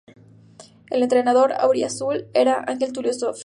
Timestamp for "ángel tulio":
2.67-3.13